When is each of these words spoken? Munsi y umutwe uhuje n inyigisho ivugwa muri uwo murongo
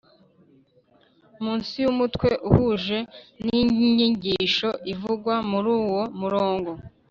Munsi 1.43 1.73
y 1.83 1.87
umutwe 1.93 2.29
uhuje 2.49 2.97
n 3.43 3.45
inyigisho 3.61 4.69
ivugwa 4.93 5.33
muri 5.49 5.69
uwo 5.79 6.01
murongo 6.19 6.69